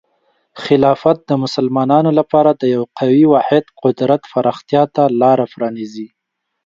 خلافت 0.63 1.17
د 1.29 1.31
مسلمانانو 1.43 2.11
لپاره 2.19 2.51
د 2.53 2.63
یو 2.75 2.83
قوي 2.99 3.25
واحد 3.33 3.63
قدرت 3.83 4.21
پراختیا 4.31 4.83
ته 4.95 5.03
لاره 5.21 5.45
پرانیزي. 5.53 6.07